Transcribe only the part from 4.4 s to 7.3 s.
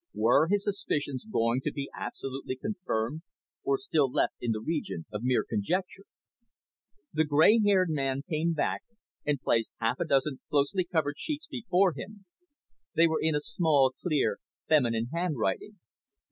in the region of mere conjecture? The